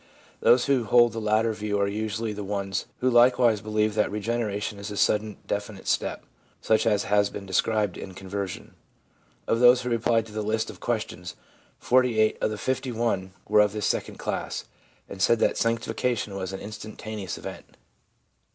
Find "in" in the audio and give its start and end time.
7.99-8.15